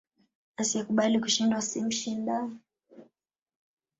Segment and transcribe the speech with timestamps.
[0.61, 2.55] Asiye kubali kushindwa si mshindani